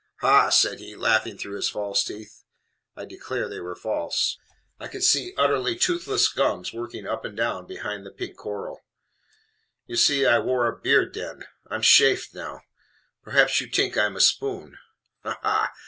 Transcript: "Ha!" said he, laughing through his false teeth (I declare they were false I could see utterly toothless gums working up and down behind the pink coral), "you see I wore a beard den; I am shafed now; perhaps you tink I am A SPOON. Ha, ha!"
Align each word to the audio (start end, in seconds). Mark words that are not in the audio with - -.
"Ha!" 0.21 0.49
said 0.49 0.79
he, 0.79 0.95
laughing 0.95 1.37
through 1.37 1.55
his 1.57 1.69
false 1.69 2.03
teeth 2.03 2.43
(I 2.95 3.05
declare 3.05 3.47
they 3.47 3.59
were 3.59 3.75
false 3.75 4.39
I 4.79 4.87
could 4.87 5.03
see 5.03 5.35
utterly 5.37 5.75
toothless 5.75 6.27
gums 6.27 6.73
working 6.73 7.05
up 7.05 7.23
and 7.23 7.37
down 7.37 7.67
behind 7.67 8.03
the 8.03 8.09
pink 8.09 8.35
coral), 8.35 8.81
"you 9.85 9.95
see 9.97 10.25
I 10.25 10.39
wore 10.39 10.65
a 10.65 10.75
beard 10.75 11.13
den; 11.13 11.45
I 11.69 11.75
am 11.75 11.83
shafed 11.83 12.33
now; 12.33 12.61
perhaps 13.21 13.61
you 13.61 13.67
tink 13.69 13.95
I 13.95 14.07
am 14.07 14.15
A 14.15 14.21
SPOON. 14.21 14.79
Ha, 15.21 15.37
ha!" 15.43 15.71